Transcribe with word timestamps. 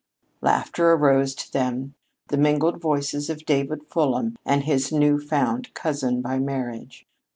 Laughter 0.41 0.93
arose 0.93 1.35
to 1.35 1.51
them 1.53 1.93
the 2.29 2.35
mingled 2.35 2.77
voices 2.81 3.29
of 3.29 3.45
David 3.45 3.85
Fulham 3.85 4.35
and 4.43 4.63
his 4.63 4.91
newfound 4.91 5.71
cousin 5.75 6.23
by 6.23 6.39
marriage. 6.39 7.05